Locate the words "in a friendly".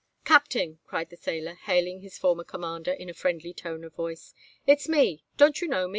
2.91-3.53